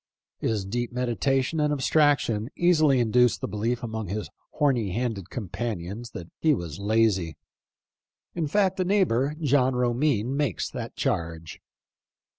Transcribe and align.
His 0.39 0.65
deep 0.65 0.91
meditation 0.91 1.59
and 1.59 1.71
abstraction 1.71 2.49
easily 2.57 2.99
induced 2.99 3.39
the 3.39 3.47
belief 3.47 3.83
among 3.83 4.07
his 4.07 4.31
horny 4.53 4.93
handed 4.93 5.29
companions 5.29 6.09
that 6.15 6.27
he 6.39 6.55
was 6.55 6.79
lazy. 6.79 7.37
In 8.33 8.47
fact, 8.47 8.79
a 8.79 8.83
neighbor, 8.83 9.35
John 9.39 9.75
Romine, 9.75 10.35
makes 10.35 10.71
that 10.71 10.95
charge. 10.95 11.59